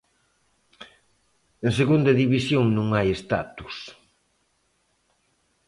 [1.65, 3.75] En Segunda División non hai status.